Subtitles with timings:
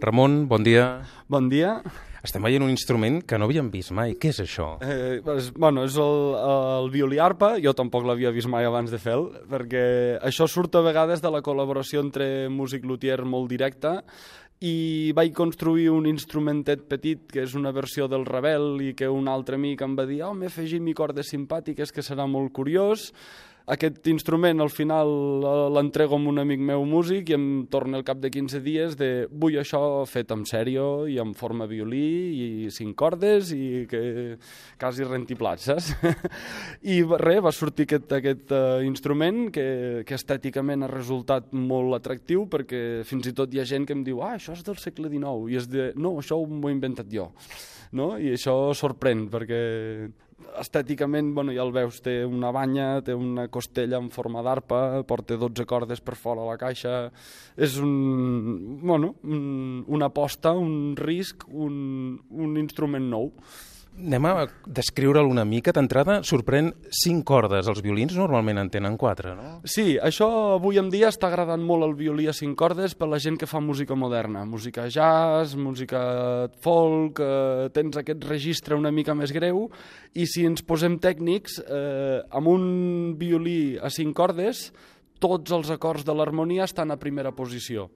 [0.00, 1.02] Ramon, bon dia.
[1.28, 1.82] Bon dia.
[2.24, 4.14] Estem veient un instrument que no havíem vist mai.
[4.20, 4.74] Què és això?
[4.84, 9.00] Eh, és, bueno, és el, el violí arpa, jo tampoc l'havia vist mai abans de
[9.00, 9.16] fer
[9.48, 9.84] perquè
[10.24, 13.98] això surt a vegades de la col·laboració entre músic luthier molt directa
[14.60, 19.28] i vaig construir un instrumentet petit que és una versió del Rebel i que un
[19.32, 23.08] altre amic em va dir oh, m'he afegit mi cordes simpàtiques que serà molt curiós
[23.66, 25.10] aquest instrument al final
[25.74, 29.26] l'entrego a un amic meu músic i em torna al cap de 15 dies de
[29.30, 32.06] vull això fet en sèrio i en forma violí
[32.66, 34.02] i cinc cordes i que
[34.80, 35.92] quasi rentiplats, saps?
[36.94, 42.46] I res, va sortir aquest, aquest uh, instrument que, que estèticament ha resultat molt atractiu
[42.50, 45.10] perquè fins i tot hi ha gent que em diu ah, això és del segle
[45.12, 47.30] XIX i és de no, això ho he inventat jo
[47.96, 48.12] no?
[48.18, 49.60] i això sorprèn perquè
[50.60, 55.38] estèticament, bueno, ja el veus, té una banya, té una costella en forma d'arpa, porta
[55.38, 57.10] 12 cordes per fora la caixa,
[57.56, 63.30] és un, bueno, un, una aposta, un risc, un, un instrument nou.
[64.00, 65.74] Anem a descriure'l una mica.
[65.76, 66.70] D'entrada, sorprèn
[67.02, 67.68] cinc cordes.
[67.68, 69.60] Els violins normalment en tenen quatre, no?
[69.68, 73.20] Sí, això avui en dia està agradant molt el violí a cinc cordes per la
[73.22, 74.46] gent que fa música moderna.
[74.48, 79.68] Música jazz, música folk, eh, tens aquest registre una mica més greu
[80.14, 84.70] i si ens posem tècnics, eh, amb un violí a cinc cordes,
[85.20, 87.90] tots els acords de l'harmonia estan a primera posició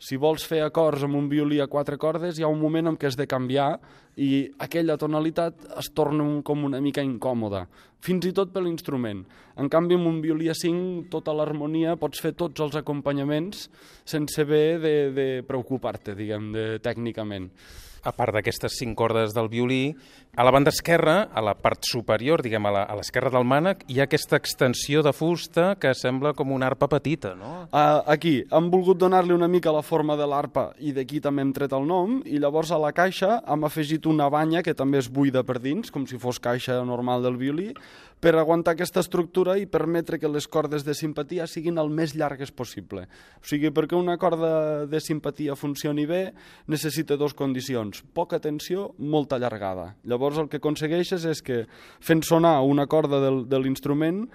[0.00, 2.96] si vols fer acords amb un violí a quatre cordes, hi ha un moment en
[2.96, 3.74] què has de canviar
[4.16, 7.66] i aquella tonalitat es torna un, com una mica incòmoda,
[8.00, 9.22] fins i tot per l'instrument.
[9.60, 13.68] En canvi, amb un violí a cinc, tota l'harmonia, pots fer tots els acompanyaments
[14.08, 17.52] sense haver de, de preocupar-te, diguem, de, tècnicament
[18.02, 19.94] a part d'aquestes cinc cordes del violí,
[20.36, 24.06] a la banda esquerra, a la part superior, diguem, a l'esquerra del mànec, hi ha
[24.06, 27.66] aquesta extensió de fusta que sembla com una arpa petita, no?
[27.66, 31.54] Uh, aquí, hem volgut donar-li una mica la forma de l'arpa i d'aquí també hem
[31.56, 35.10] tret el nom, i llavors a la caixa hem afegit una banya que també és
[35.10, 37.72] buida per dins, com si fos caixa normal del violí,
[38.20, 42.52] per aguantar aquesta estructura i permetre que les cordes de simpatia siguin el més llargues
[42.52, 43.06] possible.
[43.40, 46.20] O sigui, perquè una corda de simpatia funcioni bé,
[46.68, 49.94] necessita dues condicions, poca tensió, molta llargada.
[50.04, 51.64] Llavors el que aconsegueixes és que
[52.00, 54.26] fent sonar una corda del, de l'instrument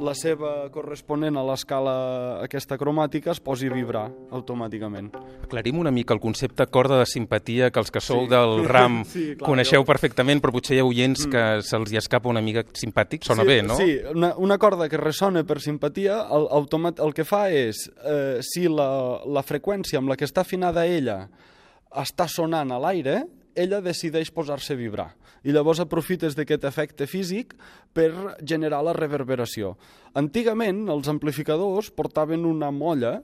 [0.00, 1.94] la seva corresponent a l'escala
[2.44, 5.10] aquesta cromàtica es posi a vibrar automàticament.
[5.44, 8.30] Aclarim una mica el concepte corda de simpatia que els que sou sí.
[8.32, 9.88] del RAM sí, clar, coneixeu jo...
[9.88, 11.34] perfectament, però potser hi ha oients mm.
[11.34, 13.26] que se'ls hi escapa una mica simpàtic.
[13.28, 13.76] Sona sí, bé, no?
[13.80, 18.40] Sí, una, una corda que ressona per simpatia, el, automat, el que fa és, eh,
[18.46, 18.90] si la,
[19.26, 21.24] la freqüència amb la que està afinada ella
[21.96, 23.24] està sonant a l'aire,
[23.54, 25.08] ella decideix posar-se a vibrar
[25.44, 27.54] i llavors aprofites d'aquest efecte físic
[27.96, 29.74] per generar la reverberació.
[30.20, 33.20] Antigament els amplificadors portaven una molla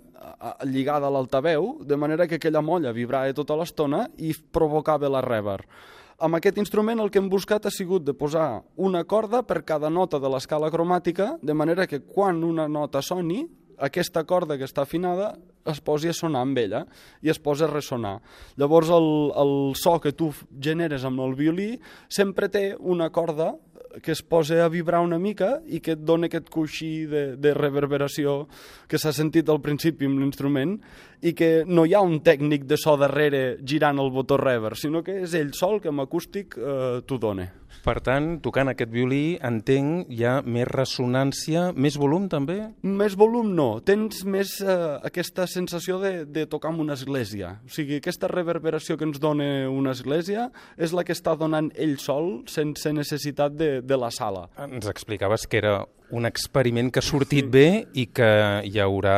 [0.65, 5.69] lligada a l'altaveu, de manera que aquella molla vibrava tota l'estona i provocava la reverb.
[6.17, 9.91] Amb aquest instrument el que hem buscat ha sigut de posar una corda per cada
[9.93, 13.43] nota de l'escala cromàtica, de manera que quan una nota soni,
[13.79, 15.35] aquesta corda que està afinada
[15.67, 16.85] es posi a sonar amb ella
[17.23, 18.19] i es posa a ressonar.
[18.57, 20.33] Llavors el, el so que tu
[20.63, 21.75] generes amb el violí
[22.09, 23.55] sempre té una corda
[24.03, 27.53] que es posa a vibrar una mica i que et dona aquest coixí de, de
[27.57, 28.43] reverberació
[28.89, 30.77] que s'ha sentit al principi amb l'instrument
[31.25, 35.03] i que no hi ha un tècnic de so darrere girant el botó reverb, sinó
[35.03, 37.49] que és ell sol que amb acústic eh, t'ho dona.
[37.85, 42.59] Per tant, tocant aquest violí, entenc, hi ha més ressonància, més volum també?
[42.87, 44.77] Més volum no, tens més eh,
[45.07, 47.57] aquesta sensació de, de tocar en una església.
[47.67, 51.97] O sigui, aquesta reverberació que ens dona una església és la que està donant ell
[52.03, 54.49] sol sense necessitat de, de la sala.
[54.67, 55.77] Ens explicaves que era
[56.15, 58.29] un experiment que ha sortit bé i que
[58.67, 59.17] hi haurà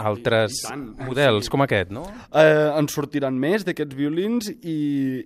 [0.00, 1.52] altres tant, models sí.
[1.52, 2.06] com aquest, no?
[2.30, 4.78] Eh, en sortiran més d'aquests violins i,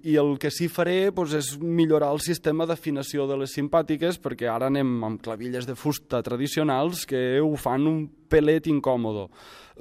[0.03, 4.51] i el que sí faré doncs, és millorar el sistema d'afinació de les simpàtiques perquè
[4.51, 8.01] ara anem amb clavilles de fusta tradicionals que ho fan un
[8.31, 9.29] pelet incòmodo.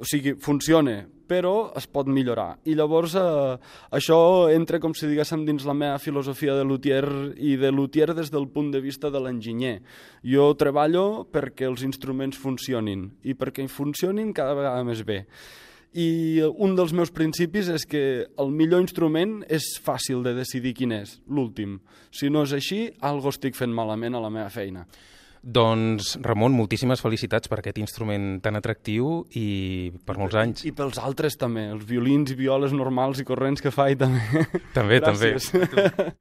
[0.00, 2.56] O sigui, funciona, però es pot millorar.
[2.66, 3.54] I llavors eh,
[3.94, 4.18] això
[4.50, 7.04] entra, com si diguéssim, dins la meva filosofia de luthier
[7.38, 9.78] i de luthier des del punt de vista de l'enginyer.
[10.26, 15.24] Jo treballo perquè els instruments funcionin i perquè funcionin cada vegada més bé.
[15.90, 18.02] I un dels meus principis és que
[18.38, 21.80] el millor instrument és fàcil de decidir quin és, l'últim.
[22.14, 24.86] Si no és així, algo estic fent malament a la meva feina.
[25.40, 30.64] Doncs, Ramon, moltíssimes felicitats per aquest instrument tan atractiu i per molts anys.
[30.68, 34.44] I pels altres també, els violins i violes normals i corrents que fa i també.
[34.76, 35.32] També, també.